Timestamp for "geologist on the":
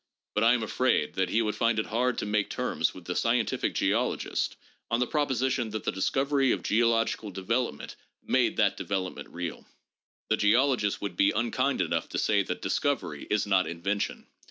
3.75-5.05